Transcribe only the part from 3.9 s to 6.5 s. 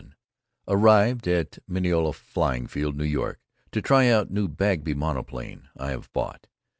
out new Bagby monoplane I have bought.